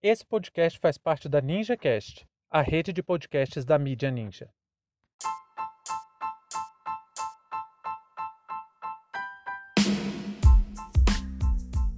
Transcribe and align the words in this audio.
Esse 0.00 0.24
podcast 0.24 0.78
faz 0.78 0.96
parte 0.96 1.28
da 1.28 1.40
NinjaCast, 1.40 2.24
a 2.48 2.62
rede 2.62 2.92
de 2.92 3.02
podcasts 3.02 3.64
da 3.64 3.76
mídia 3.76 4.12
Ninja. 4.12 4.48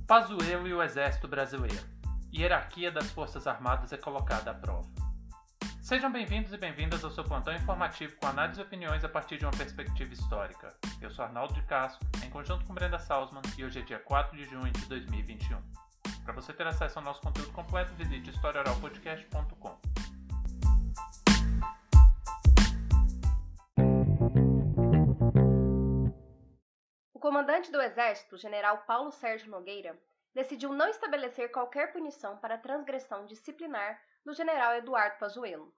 Pazuello 0.06 0.66
e 0.66 0.72
o 0.72 0.82
Exército 0.82 1.28
Brasileiro. 1.28 1.86
Hierarquia 2.34 2.90
das 2.90 3.10
Forças 3.10 3.46
Armadas 3.46 3.92
é 3.92 3.99
colocada 3.99 4.53
à 4.53 4.54
prova. 4.54 4.88
Sejam 5.82 6.10
bem-vindos 6.10 6.54
e 6.54 6.56
bem-vindas 6.56 7.04
ao 7.04 7.10
seu 7.10 7.24
plantão 7.24 7.54
informativo 7.54 8.17
com 8.17 8.26
análise 8.28 8.60
e 8.60 8.64
opiniões 8.64 9.04
a 9.04 9.10
partir 9.10 9.37
de 9.37 9.44
uma 9.44 9.53
perspectiva 9.53 10.14
histórica. 10.14 10.74
Eu 11.03 11.10
sou 11.10 11.22
Arnaldo 11.22 11.53
de 11.53 11.62
Castro, 11.64 12.08
em 12.24 12.30
conjunto 12.30 12.64
com 12.64 12.72
Brenda 12.72 12.98
Salzman, 12.98 13.42
e 13.58 13.62
hoje 13.62 13.80
é 13.80 13.82
dia 13.82 13.98
4 13.98 14.35
de 14.38 14.46
junho 14.46 14.72
de 14.72 14.87
2021. 14.87 15.89
Você 16.41 16.54
ter 16.54 16.66
acesso 16.66 16.98
ao 16.98 17.04
nosso 17.04 17.20
conteúdo 17.20 17.52
completo, 17.52 17.92
visite 17.92 18.30
historioralpodcast.com. 18.30 19.78
O 27.12 27.20
comandante 27.20 27.70
do 27.70 27.78
Exército, 27.82 28.38
general 28.38 28.78
Paulo 28.86 29.12
Sérgio 29.12 29.50
Nogueira, 29.50 30.00
decidiu 30.32 30.72
não 30.72 30.88
estabelecer 30.88 31.52
qualquer 31.52 31.92
punição 31.92 32.38
para 32.38 32.56
transgressão 32.56 33.26
disciplinar 33.26 34.00
do 34.24 34.32
general 34.32 34.74
Eduardo 34.76 35.18
Pazuello. 35.18 35.74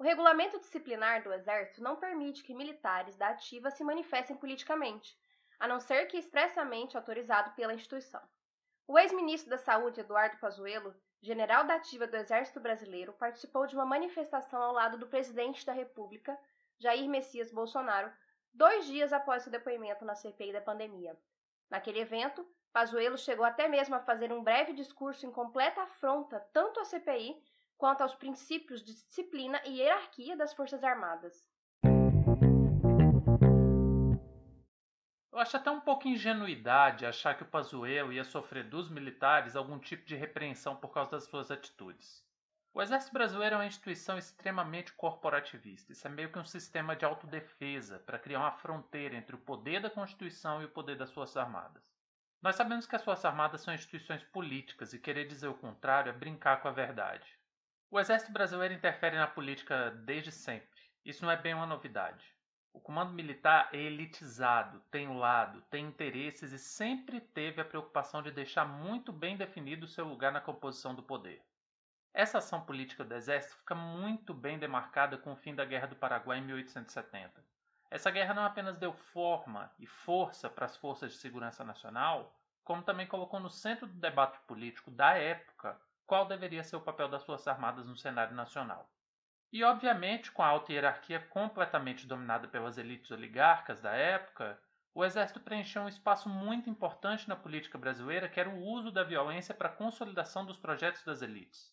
O 0.00 0.02
regulamento 0.02 0.58
disciplinar 0.58 1.22
do 1.22 1.32
Exército 1.32 1.80
não 1.80 1.94
permite 1.94 2.42
que 2.42 2.56
militares 2.56 3.14
da 3.16 3.28
ativa 3.28 3.70
se 3.70 3.84
manifestem 3.84 4.34
politicamente, 4.34 5.16
a 5.60 5.68
não 5.68 5.78
ser 5.78 6.06
que 6.06 6.18
expressamente 6.18 6.96
autorizado 6.96 7.52
pela 7.52 7.72
instituição. 7.72 8.20
O 8.86 8.98
ex-ministro 8.98 9.48
da 9.48 9.58
Saúde, 9.58 10.00
Eduardo 10.00 10.38
Pazuello, 10.38 10.94
general 11.20 11.64
da 11.64 11.76
ativa 11.76 12.06
do 12.06 12.16
Exército 12.16 12.58
Brasileiro, 12.58 13.12
participou 13.12 13.66
de 13.66 13.76
uma 13.76 13.86
manifestação 13.86 14.60
ao 14.60 14.72
lado 14.72 14.98
do 14.98 15.06
presidente 15.06 15.64
da 15.64 15.72
República, 15.72 16.38
Jair 16.78 17.08
Messias 17.08 17.52
Bolsonaro, 17.52 18.12
dois 18.52 18.86
dias 18.86 19.12
após 19.12 19.44
seu 19.44 19.52
depoimento 19.52 20.04
na 20.04 20.16
CPI 20.16 20.52
da 20.52 20.60
pandemia. 20.60 21.16
Naquele 21.70 22.00
evento, 22.00 22.46
Pazuello 22.72 23.16
chegou 23.16 23.44
até 23.44 23.68
mesmo 23.68 23.94
a 23.94 24.00
fazer 24.00 24.32
um 24.32 24.42
breve 24.42 24.72
discurso 24.72 25.26
em 25.26 25.30
completa 25.30 25.82
afronta 25.82 26.40
tanto 26.52 26.80
à 26.80 26.84
CPI 26.84 27.40
quanto 27.78 28.02
aos 28.02 28.14
princípios 28.14 28.82
de 28.82 28.94
disciplina 28.94 29.60
e 29.64 29.78
hierarquia 29.78 30.36
das 30.36 30.52
Forças 30.52 30.82
Armadas. 30.82 31.51
Eu 35.32 35.38
acho 35.38 35.56
até 35.56 35.70
um 35.70 35.80
pouco 35.80 36.06
ingenuidade 36.06 37.06
achar 37.06 37.34
que 37.34 37.42
o 37.42 37.46
Pazuello 37.46 38.12
ia 38.12 38.22
sofrer 38.22 38.64
dos 38.64 38.90
militares 38.90 39.56
algum 39.56 39.78
tipo 39.78 40.04
de 40.04 40.14
repreensão 40.14 40.76
por 40.76 40.92
causa 40.92 41.12
das 41.12 41.24
suas 41.24 41.50
atitudes. 41.50 42.22
O 42.74 42.82
Exército 42.82 43.14
Brasileiro 43.14 43.54
é 43.54 43.58
uma 43.58 43.66
instituição 43.66 44.18
extremamente 44.18 44.92
corporativista. 44.92 45.90
Isso 45.90 46.06
é 46.06 46.10
meio 46.10 46.30
que 46.30 46.38
um 46.38 46.44
sistema 46.44 46.94
de 46.94 47.06
autodefesa 47.06 47.98
para 48.00 48.18
criar 48.18 48.40
uma 48.40 48.52
fronteira 48.52 49.16
entre 49.16 49.34
o 49.34 49.38
poder 49.38 49.80
da 49.80 49.88
Constituição 49.88 50.60
e 50.60 50.66
o 50.66 50.70
poder 50.70 50.98
das 50.98 51.10
Forças 51.10 51.38
Armadas. 51.38 51.82
Nós 52.42 52.54
sabemos 52.54 52.86
que 52.86 52.94
as 52.94 53.02
Forças 53.02 53.24
Armadas 53.24 53.62
são 53.62 53.72
instituições 53.72 54.22
políticas 54.24 54.92
e 54.92 54.98
querer 54.98 55.26
dizer 55.26 55.48
o 55.48 55.54
contrário 55.54 56.10
é 56.10 56.12
brincar 56.12 56.60
com 56.60 56.68
a 56.68 56.72
verdade. 56.72 57.26
O 57.90 57.98
Exército 57.98 58.32
Brasileiro 58.32 58.74
interfere 58.74 59.16
na 59.16 59.26
política 59.26 59.92
desde 59.92 60.30
sempre. 60.30 60.80
Isso 61.02 61.24
não 61.24 61.32
é 61.32 61.36
bem 61.36 61.54
uma 61.54 61.66
novidade. 61.66 62.22
O 62.72 62.80
comando 62.80 63.12
militar 63.12 63.68
é 63.72 63.76
elitizado, 63.76 64.80
tem 64.90 65.16
lado, 65.16 65.60
tem 65.70 65.86
interesses 65.86 66.52
e 66.52 66.58
sempre 66.58 67.20
teve 67.20 67.60
a 67.60 67.64
preocupação 67.64 68.22
de 68.22 68.30
deixar 68.30 68.64
muito 68.64 69.12
bem 69.12 69.36
definido 69.36 69.84
o 69.84 69.88
seu 69.88 70.06
lugar 70.06 70.32
na 70.32 70.40
composição 70.40 70.94
do 70.94 71.02
poder. 71.02 71.44
Essa 72.14 72.38
ação 72.38 72.60
política 72.60 73.04
do 73.04 73.14
Exército 73.14 73.56
fica 73.56 73.74
muito 73.74 74.34
bem 74.34 74.58
demarcada 74.58 75.16
com 75.16 75.32
o 75.32 75.36
fim 75.36 75.54
da 75.54 75.64
Guerra 75.64 75.86
do 75.86 75.96
Paraguai 75.96 76.38
em 76.38 76.42
1870. 76.42 77.44
Essa 77.90 78.10
guerra 78.10 78.34
não 78.34 78.44
apenas 78.44 78.78
deu 78.78 78.92
forma 78.92 79.70
e 79.78 79.86
força 79.86 80.48
para 80.48 80.64
as 80.64 80.76
forças 80.76 81.12
de 81.12 81.18
segurança 81.18 81.62
nacional, 81.62 82.34
como 82.64 82.82
também 82.82 83.06
colocou 83.06 83.38
no 83.38 83.50
centro 83.50 83.86
do 83.86 83.98
debate 83.98 84.38
político 84.46 84.90
da 84.90 85.16
época 85.18 85.78
qual 86.06 86.26
deveria 86.26 86.64
ser 86.64 86.76
o 86.76 86.80
papel 86.80 87.08
das 87.08 87.24
Forças 87.24 87.48
Armadas 87.48 87.86
no 87.86 87.96
cenário 87.96 88.34
nacional. 88.34 88.88
E, 89.52 89.62
obviamente, 89.62 90.32
com 90.32 90.42
a 90.42 90.46
alta 90.46 90.72
hierarquia 90.72 91.20
completamente 91.20 92.06
dominada 92.06 92.48
pelas 92.48 92.78
elites 92.78 93.10
oligarcas 93.10 93.78
da 93.82 93.92
época, 93.92 94.58
o 94.94 95.04
exército 95.04 95.40
preencheu 95.40 95.82
um 95.82 95.88
espaço 95.88 96.26
muito 96.26 96.70
importante 96.70 97.28
na 97.28 97.36
política 97.36 97.76
brasileira, 97.76 98.30
que 98.30 98.40
era 98.40 98.48
o 98.48 98.62
uso 98.62 98.90
da 98.90 99.04
violência 99.04 99.54
para 99.54 99.68
a 99.68 99.72
consolidação 99.72 100.46
dos 100.46 100.56
projetos 100.56 101.04
das 101.04 101.20
elites. 101.20 101.70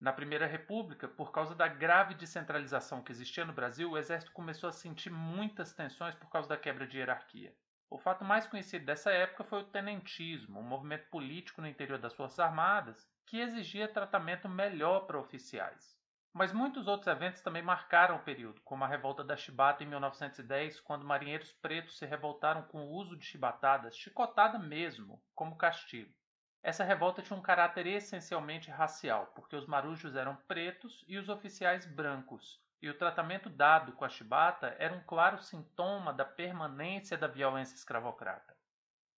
Na 0.00 0.14
Primeira 0.14 0.46
República, 0.46 1.06
por 1.06 1.30
causa 1.30 1.54
da 1.54 1.68
grave 1.68 2.14
descentralização 2.14 3.02
que 3.02 3.12
existia 3.12 3.44
no 3.44 3.52
Brasil, 3.52 3.90
o 3.90 3.98
exército 3.98 4.32
começou 4.32 4.70
a 4.70 4.72
sentir 4.72 5.10
muitas 5.10 5.74
tensões 5.74 6.14
por 6.14 6.30
causa 6.30 6.48
da 6.48 6.56
quebra 6.56 6.86
de 6.86 6.96
hierarquia. 6.96 7.54
O 7.90 7.98
fato 7.98 8.24
mais 8.24 8.46
conhecido 8.46 8.86
dessa 8.86 9.10
época 9.10 9.44
foi 9.44 9.60
o 9.60 9.66
tenentismo, 9.66 10.58
um 10.58 10.66
movimento 10.66 11.10
político 11.10 11.60
no 11.60 11.68
interior 11.68 11.98
das 11.98 12.14
Forças 12.14 12.40
Armadas 12.40 13.06
que 13.26 13.38
exigia 13.40 13.86
tratamento 13.86 14.48
melhor 14.48 15.00
para 15.00 15.20
oficiais. 15.20 15.99
Mas 16.32 16.52
muitos 16.52 16.86
outros 16.86 17.08
eventos 17.08 17.40
também 17.40 17.62
marcaram 17.62 18.16
o 18.16 18.22
período, 18.22 18.60
como 18.60 18.84
a 18.84 18.86
revolta 18.86 19.24
da 19.24 19.36
chibata 19.36 19.82
em 19.82 19.86
1910, 19.86 20.78
quando 20.80 21.04
marinheiros 21.04 21.52
pretos 21.54 21.98
se 21.98 22.06
revoltaram 22.06 22.62
com 22.62 22.84
o 22.84 22.92
uso 22.92 23.16
de 23.16 23.24
chibatadas, 23.24 23.96
chicotada 23.96 24.56
mesmo, 24.56 25.20
como 25.34 25.56
castigo. 25.56 26.14
Essa 26.62 26.84
revolta 26.84 27.20
tinha 27.20 27.36
um 27.36 27.42
caráter 27.42 27.86
essencialmente 27.86 28.70
racial, 28.70 29.32
porque 29.34 29.56
os 29.56 29.66
marujos 29.66 30.14
eram 30.14 30.36
pretos 30.46 31.04
e 31.08 31.18
os 31.18 31.28
oficiais 31.28 31.84
brancos, 31.84 32.60
e 32.80 32.88
o 32.88 32.96
tratamento 32.96 33.50
dado 33.50 33.92
com 33.92 34.04
a 34.04 34.08
chibata 34.08 34.76
era 34.78 34.94
um 34.94 35.02
claro 35.02 35.42
sintoma 35.42 36.12
da 36.12 36.24
permanência 36.24 37.18
da 37.18 37.26
violência 37.26 37.74
escravocrata. 37.74 38.56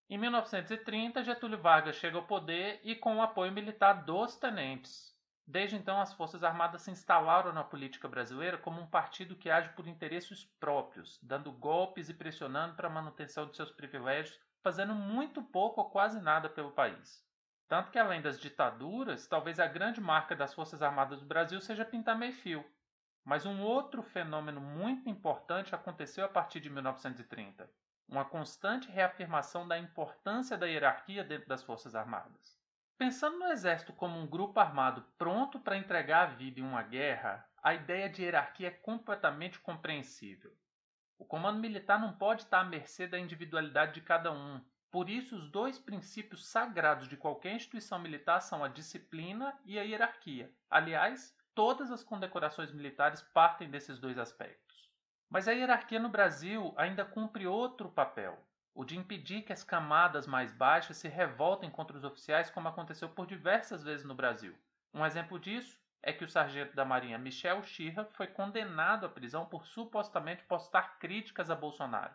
Em 0.09 0.17
1930, 0.17 1.25
Getúlio 1.25 1.61
Vargas 1.61 1.97
chega 1.97 2.17
ao 2.17 2.27
poder 2.27 2.81
e 2.83 2.95
com 2.95 3.17
o 3.17 3.23
apoio 3.23 3.53
militar 3.53 4.05
dos 4.05 4.37
tenentes, 4.37 5.12
Desde 5.53 5.77
então, 5.77 6.01
as 6.01 6.15
Forças 6.15 6.43
Armadas 6.43 6.81
se 6.81 6.91
instalaram 6.91 7.53
na 7.53 7.63
política 7.63 8.09
brasileira 8.09 8.57
como 8.57 8.81
um 8.81 8.87
partido 8.87 9.37
que 9.37 9.51
age 9.51 9.69
por 9.75 9.87
interesses 9.87 10.47
próprios, 10.59 11.21
dando 11.23 11.53
golpes 11.53 12.09
e 12.09 12.15
pressionando 12.15 12.75
para 12.75 12.89
a 12.89 12.91
manutenção 12.91 13.47
de 13.47 13.55
seus 13.55 13.71
privilégios, 13.71 14.41
fazendo 14.63 14.95
muito 14.95 15.43
pouco 15.43 15.83
ou 15.83 15.91
quase 15.91 16.23
nada 16.23 16.49
pelo 16.49 16.71
país. 16.71 17.23
Tanto 17.69 17.91
que, 17.91 17.99
além 17.99 18.23
das 18.23 18.41
ditaduras, 18.41 19.27
talvez 19.27 19.61
a 19.61 19.67
grande 19.67 20.01
marca 20.01 20.35
das 20.35 20.55
Forças 20.55 20.81
Armadas 20.81 21.21
do 21.21 21.27
Brasil 21.27 21.61
seja 21.61 21.85
pintar 21.85 22.17
meio-fio. 22.17 22.65
Mas 23.23 23.45
um 23.45 23.61
outro 23.61 24.03
fenômeno 24.03 24.59
muito 24.59 25.07
importante 25.11 25.75
aconteceu 25.75 26.25
a 26.25 26.31
partir 26.31 26.61
de 26.61 26.71
1930 26.71 27.69
uma 28.09 28.25
constante 28.25 28.91
reafirmação 28.91 29.69
da 29.69 29.79
importância 29.79 30.57
da 30.57 30.67
hierarquia 30.67 31.23
dentro 31.23 31.47
das 31.47 31.63
Forças 31.63 31.95
Armadas. 31.95 32.62
Pensando 32.99 33.39
no 33.39 33.47
exército 33.47 33.93
como 33.93 34.19
um 34.19 34.27
grupo 34.27 34.61
armado 34.61 35.05
pronto 35.19 35.59
para 35.59 35.77
entregar 35.77 36.23
a 36.23 36.35
vida 36.35 36.61
em 36.61 36.63
uma 36.63 36.83
guerra, 36.83 37.45
a 37.63 37.75
ideia 37.75 38.09
de 38.09 38.23
hierarquia 38.23 38.69
é 38.69 38.71
completamente 38.71 39.59
compreensível. 39.59 40.53
O 41.19 41.25
comando 41.25 41.61
militar 41.61 42.01
não 42.01 42.13
pode 42.13 42.43
estar 42.43 42.61
à 42.61 42.65
mercê 42.65 43.07
da 43.07 43.19
individualidade 43.19 43.95
de 43.95 44.01
cada 44.01 44.33
um. 44.33 44.61
Por 44.91 45.09
isso, 45.09 45.37
os 45.37 45.49
dois 45.49 45.79
princípios 45.79 46.47
sagrados 46.47 47.09
de 47.09 47.17
qualquer 47.17 47.55
instituição 47.55 47.99
militar 47.99 48.41
são 48.41 48.63
a 48.63 48.69
disciplina 48.69 49.59
e 49.65 49.79
a 49.79 49.83
hierarquia. 49.83 50.53
Aliás, 50.69 51.37
todas 51.55 51.91
as 51.91 52.05
condecorações 52.05 52.73
militares 52.73 53.23
partem 53.23 53.71
desses 53.71 53.99
dois 53.99 54.19
aspectos. 54.19 54.91
Mas 55.31 55.49
a 55.49 55.53
hierarquia 55.53 55.99
no 55.99 56.09
Brasil 56.09 56.75
ainda 56.77 57.05
cumpre 57.05 57.47
outro 57.47 57.89
papel 57.89 58.39
o 58.75 58.85
de 58.85 58.97
impedir 58.97 59.43
que 59.43 59.53
as 59.53 59.63
camadas 59.63 60.27
mais 60.27 60.53
baixas 60.53 60.97
se 60.97 61.09
revoltem 61.09 61.71
contra 61.71 61.97
os 61.97 62.05
oficiais, 62.05 62.51
como 62.51 62.69
aconteceu 62.69 63.09
por 63.09 63.27
diversas 63.27 63.83
vezes 63.83 64.05
no 64.05 64.15
Brasil. 64.15 64.57
Um 64.95 65.05
exemplo 65.05 65.39
disso 65.39 65.79
é 66.03 66.13
que 66.13 66.25
o 66.25 66.29
sargento 66.29 66.75
da 66.75 66.85
Marinha 66.85 67.19
Michel 67.19 67.63
Schirra 67.63 68.05
foi 68.13 68.27
condenado 68.27 69.05
à 69.05 69.09
prisão 69.09 69.45
por 69.45 69.67
supostamente 69.67 70.43
postar 70.45 70.99
críticas 70.99 71.51
a 71.51 71.55
Bolsonaro. 71.55 72.15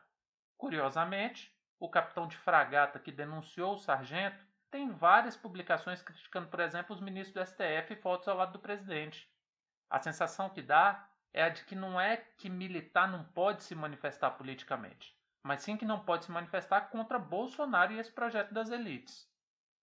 Curiosamente, 0.57 1.55
o 1.79 1.89
capitão 1.89 2.27
de 2.27 2.35
fragata 2.35 2.99
que 2.99 3.11
denunciou 3.11 3.75
o 3.75 3.79
sargento 3.79 4.43
tem 4.71 4.89
várias 4.91 5.37
publicações 5.37 6.01
criticando, 6.01 6.47
por 6.47 6.59
exemplo, 6.59 6.93
os 6.95 7.01
ministros 7.01 7.33
do 7.33 7.45
STF 7.45 7.93
e 7.93 8.01
fotos 8.01 8.27
ao 8.27 8.35
lado 8.35 8.53
do 8.53 8.59
presidente. 8.59 9.31
A 9.89 9.99
sensação 9.99 10.49
que 10.49 10.61
dá 10.61 11.07
é 11.31 11.43
a 11.43 11.49
de 11.49 11.63
que 11.63 11.75
não 11.75 12.01
é 12.01 12.17
que 12.17 12.49
militar 12.49 13.07
não 13.07 13.23
pode 13.23 13.63
se 13.63 13.75
manifestar 13.75 14.31
politicamente 14.31 15.16
mas 15.47 15.61
sim 15.61 15.77
que 15.77 15.85
não 15.85 16.01
pode 16.01 16.25
se 16.25 16.31
manifestar 16.31 16.89
contra 16.89 17.17
Bolsonaro 17.17 17.93
e 17.93 17.99
esse 17.99 18.11
projeto 18.11 18.53
das 18.53 18.69
elites. 18.69 19.25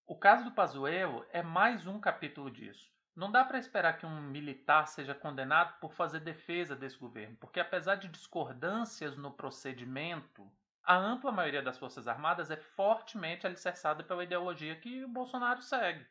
O 0.06 0.14
caso 0.14 0.44
do 0.44 0.52
Pazuello 0.52 1.24
é 1.30 1.42
mais 1.42 1.86
um 1.86 1.98
capítulo 1.98 2.50
disso. 2.50 2.92
Não 3.16 3.32
dá 3.32 3.42
para 3.42 3.58
esperar 3.58 3.96
que 3.96 4.04
um 4.04 4.20
militar 4.20 4.86
seja 4.86 5.14
condenado 5.14 5.78
por 5.80 5.94
fazer 5.94 6.20
defesa 6.20 6.76
desse 6.76 6.98
governo, 6.98 7.36
porque 7.40 7.58
apesar 7.58 7.94
de 7.94 8.08
discordâncias 8.08 9.16
no 9.16 9.32
procedimento, 9.32 10.52
a 10.82 10.96
ampla 10.96 11.32
maioria 11.32 11.62
das 11.62 11.78
Forças 11.78 12.06
Armadas 12.06 12.50
é 12.50 12.56
fortemente 12.56 13.46
alicerçada 13.46 14.04
pela 14.04 14.24
ideologia 14.24 14.76
que 14.76 15.02
o 15.02 15.08
Bolsonaro 15.08 15.62
segue. 15.62 16.06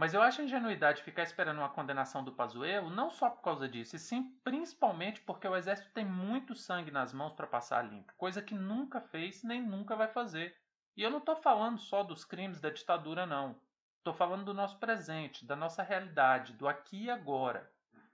Mas 0.00 0.14
eu 0.14 0.22
acho 0.22 0.40
ingenuidade 0.40 1.02
ficar 1.02 1.24
esperando 1.24 1.58
uma 1.58 1.68
condenação 1.68 2.24
do 2.24 2.32
Pazuello, 2.32 2.88
não 2.88 3.10
só 3.10 3.28
por 3.28 3.42
causa 3.42 3.68
disso, 3.68 3.96
e 3.96 3.98
sim 3.98 4.34
principalmente 4.42 5.20
porque 5.20 5.46
o 5.46 5.54
exército 5.54 5.90
tem 5.92 6.06
muito 6.06 6.54
sangue 6.54 6.90
nas 6.90 7.12
mãos 7.12 7.34
para 7.34 7.46
passar 7.46 7.82
limpo, 7.82 8.14
coisa 8.16 8.40
que 8.40 8.54
nunca 8.54 8.98
fez 8.98 9.42
nem 9.42 9.60
nunca 9.60 9.94
vai 9.94 10.08
fazer. 10.08 10.56
E 10.96 11.02
eu 11.02 11.10
não 11.10 11.18
estou 11.18 11.36
falando 11.36 11.78
só 11.78 12.02
dos 12.02 12.24
crimes 12.24 12.62
da 12.62 12.70
ditadura, 12.70 13.26
não. 13.26 13.60
Estou 13.98 14.14
falando 14.14 14.46
do 14.46 14.54
nosso 14.54 14.78
presente, 14.78 15.44
da 15.44 15.54
nossa 15.54 15.82
realidade, 15.82 16.54
do 16.54 16.66
aqui 16.66 17.04
e 17.04 17.10
agora. 17.10 17.70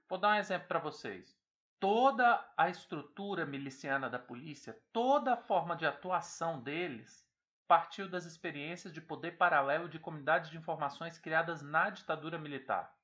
Vou 0.09 0.19
dar 0.19 0.31
um 0.31 0.41
exemplo 0.41 0.67
para 0.67 0.81
vocês. 0.81 1.39
Toda 1.79 2.45
a 2.57 2.69
estrutura 2.69 3.47
miliciana 3.47 4.11
da 4.11 4.19
polícia, 4.19 4.77
toda 4.93 5.35
a 5.35 5.37
forma 5.37 5.77
de 5.77 5.87
atuação 5.87 6.61
deles 6.61 7.25
partiu 7.67 8.09
das 8.09 8.25
experiências 8.25 8.93
de 8.93 9.01
poder 9.01 9.33
paralelo 9.33 9.89
de 9.89 9.99
comunidades 9.99 10.51
de 10.51 10.57
informações 10.57 11.19
criadas 11.19 11.63
na 11.63 11.91
ditadura 11.91 12.39
militar. 12.39 12.95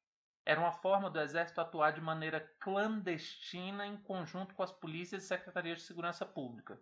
Era 0.44 0.60
uma 0.60 0.72
forma 0.72 1.08
do 1.08 1.20
exército 1.20 1.60
atuar 1.60 1.92
de 1.92 2.00
maneira 2.00 2.40
clandestina 2.58 3.86
em 3.86 3.96
conjunto 3.96 4.54
com 4.54 4.62
as 4.62 4.72
polícias 4.72 5.22
e 5.24 5.26
secretarias 5.26 5.78
de 5.78 5.84
segurança 5.84 6.26
pública. 6.26 6.80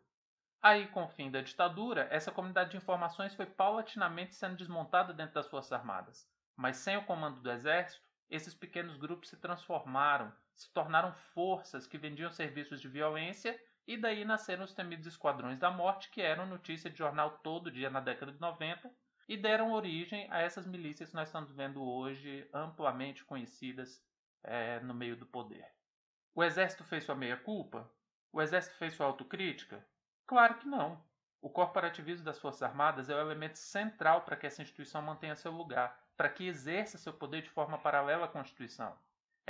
Aí, 0.62 0.88
com 0.88 1.04
o 1.04 1.08
fim 1.08 1.30
da 1.30 1.40
ditadura, 1.40 2.06
essa 2.10 2.30
comunidade 2.30 2.70
de 2.70 2.76
informações 2.76 3.34
foi 3.34 3.46
paulatinamente 3.46 4.34
sendo 4.34 4.56
desmontada 4.56 5.12
dentro 5.12 5.34
das 5.34 5.48
Forças 5.48 5.72
Armadas. 5.72 6.28
Mas 6.56 6.76
sem 6.76 6.96
o 6.96 7.04
comando 7.04 7.40
do 7.40 7.50
Exército, 7.50 8.02
esses 8.28 8.54
pequenos 8.54 8.96
grupos 8.96 9.30
se 9.30 9.36
transformaram, 9.36 10.32
se 10.54 10.70
tornaram 10.72 11.12
forças 11.12 11.86
que 11.86 11.98
vendiam 11.98 12.30
serviços 12.30 12.80
de 12.80 12.88
violência 12.88 13.58
e 13.90 13.96
daí 13.96 14.24
nasceram 14.24 14.62
os 14.62 14.72
temidos 14.72 15.04
Esquadrões 15.04 15.58
da 15.58 15.68
Morte, 15.68 16.10
que 16.10 16.22
eram 16.22 16.46
notícia 16.46 16.88
de 16.88 16.96
jornal 16.96 17.40
todo 17.42 17.72
dia 17.72 17.90
na 17.90 17.98
década 17.98 18.30
de 18.30 18.40
90 18.40 18.88
e 19.28 19.36
deram 19.36 19.72
origem 19.72 20.28
a 20.30 20.40
essas 20.40 20.64
milícias 20.64 21.10
que 21.10 21.16
nós 21.16 21.26
estamos 21.26 21.50
vendo 21.50 21.82
hoje 21.82 22.48
amplamente 22.54 23.24
conhecidas 23.24 24.00
é, 24.44 24.78
no 24.78 24.94
meio 24.94 25.16
do 25.16 25.26
poder. 25.26 25.66
O 26.32 26.44
Exército 26.44 26.84
fez 26.84 27.02
sua 27.02 27.16
meia-culpa? 27.16 27.92
O 28.32 28.40
Exército 28.40 28.76
fez 28.76 28.94
sua 28.94 29.06
autocrítica? 29.06 29.84
Claro 30.24 30.54
que 30.58 30.68
não. 30.68 31.04
O 31.42 31.50
corporativismo 31.50 32.24
das 32.24 32.38
Forças 32.38 32.62
Armadas 32.62 33.10
é 33.10 33.16
o 33.16 33.20
elemento 33.20 33.58
central 33.58 34.22
para 34.22 34.36
que 34.36 34.46
essa 34.46 34.62
instituição 34.62 35.02
mantenha 35.02 35.34
seu 35.34 35.50
lugar, 35.50 36.00
para 36.16 36.28
que 36.28 36.46
exerça 36.46 36.96
seu 36.96 37.12
poder 37.12 37.42
de 37.42 37.50
forma 37.50 37.76
paralela 37.76 38.26
à 38.26 38.28
Constituição. 38.28 38.96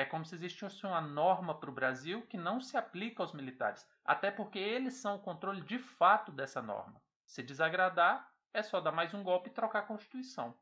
É 0.01 0.05
como 0.07 0.25
se 0.25 0.35
existisse 0.35 0.87
uma 0.87 1.03
norma 1.03 1.55
para 1.55 1.69
o 1.69 1.75
Brasil 1.75 2.23
que 2.23 2.39
não 2.39 2.59
se 2.59 2.75
aplica 2.75 3.23
aos 3.23 3.35
militares, 3.35 3.87
até 4.03 4.31
porque 4.31 4.59
eles 4.59 4.95
são 4.95 5.17
o 5.17 5.19
controle 5.19 5.61
de 5.61 5.79
fato 5.79 6.33
dessa 6.33 6.63
norma. 6.63 7.03
Se 7.27 7.43
desagradar, 7.43 8.33
é 8.55 8.63
só 8.63 8.81
dar 8.81 8.93
mais 8.93 9.13
um 9.13 9.23
golpe 9.23 9.51
e 9.51 9.53
trocar 9.53 9.81
a 9.81 9.87
Constituição. 9.87 10.55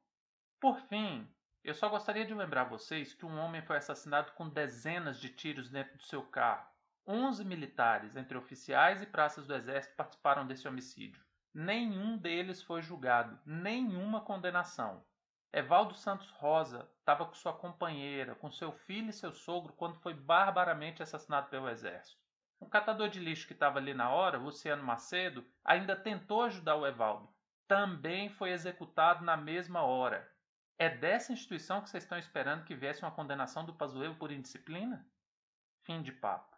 Por 0.59 0.81
fim, 0.89 1.33
eu 1.63 1.73
só 1.73 1.89
gostaria 1.89 2.27
de 2.27 2.35
lembrar 2.35 2.65
vocês 2.65 3.15
que 3.15 3.25
um 3.25 3.39
homem 3.39 3.63
foi 3.63 3.77
assassinado 3.77 4.33
com 4.33 4.49
dezenas 4.49 5.21
de 5.21 5.29
tiros 5.29 5.71
dentro 5.71 5.97
do 5.97 6.03
seu 6.03 6.25
carro 6.25 6.67
11 7.07 7.45
militares, 7.45 8.17
entre 8.17 8.37
oficiais 8.37 9.01
e 9.03 9.07
praças 9.07 9.47
do 9.47 9.55
exército, 9.55 9.95
participaram 9.95 10.49
desse 10.49 10.67
homicídio. 10.67 11.25
Nenhum 11.55 12.19
deles 12.19 12.61
foi 12.61 12.83
julgado, 12.83 13.39
nenhuma 13.47 14.21
condenação. 14.21 15.01
Evaldo 15.53 15.95
Santos 15.95 16.31
Rosa 16.33 16.87
estava 16.99 17.25
com 17.25 17.33
sua 17.33 17.55
companheira, 17.55 18.35
com 18.35 18.51
seu 18.51 18.71
filho 18.71 19.09
e 19.09 19.15
seu 19.15 19.33
sogro 19.33 19.73
quando 19.73 19.99
foi 20.01 20.13
barbaramente 20.13 21.03
assassinado 21.03 21.49
pelo 21.49 21.71
exército. 21.71 22.21
Um 22.61 22.69
catador 22.69 23.09
de 23.09 23.19
lixo 23.19 23.47
que 23.47 23.55
estava 23.55 23.79
ali 23.79 23.95
na 23.95 24.11
hora, 24.11 24.37
Luciano 24.37 24.83
Macedo, 24.83 25.47
ainda 25.65 25.97
tentou 25.97 26.43
ajudar 26.43 26.77
o 26.77 26.87
Evaldo. 26.87 27.33
Também 27.67 28.29
foi 28.29 28.51
executado 28.51 29.25
na 29.25 29.37
mesma 29.37 29.83
hora. 29.83 30.31
É 30.77 30.91
dessa 30.91 31.33
instituição 31.33 31.81
que 31.81 31.89
vocês 31.89 32.05
estão 32.05 32.19
esperando 32.19 32.65
que 32.65 32.75
viesse 32.75 33.03
uma 33.03 33.11
condenação 33.11 33.65
do 33.65 33.75
Pazuello 33.75 34.17
por 34.17 34.31
indisciplina? 34.31 35.07
Fim 35.83 36.03
de 36.03 36.13
papo. 36.13 36.58